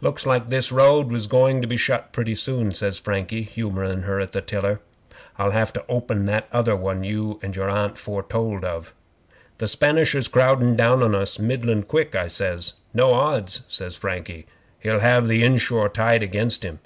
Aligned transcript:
'"Looks 0.00 0.24
like 0.24 0.48
this 0.48 0.70
road 0.70 1.10
was 1.10 1.26
going 1.26 1.60
to 1.60 1.66
be 1.66 1.76
shut 1.76 2.12
pretty 2.12 2.36
soon," 2.36 2.72
says 2.72 3.00
Frankie, 3.00 3.42
humourin' 3.42 4.02
her 4.02 4.20
at 4.20 4.30
the 4.30 4.40
tiller. 4.40 4.80
"I'll 5.40 5.50
have 5.50 5.72
to 5.72 5.84
open 5.88 6.24
that 6.26 6.46
other 6.52 6.76
one 6.76 7.02
your 7.02 7.40
Aunt 7.68 7.98
foretold 7.98 8.64
of." 8.64 8.94
'"The 9.58 9.66
Spanisher's 9.66 10.28
crowdin' 10.28 10.76
down 10.76 11.02
on 11.02 11.16
us 11.16 11.40
middlin' 11.40 11.82
quick," 11.82 12.14
I 12.14 12.28
says. 12.28 12.74
"No 12.94 13.12
odds," 13.12 13.62
says 13.66 13.96
Frankie, 13.96 14.46
"he'll 14.78 15.00
have 15.00 15.26
the 15.26 15.42
inshore 15.42 15.88
tide 15.88 16.22
against 16.22 16.62
him. 16.62 16.78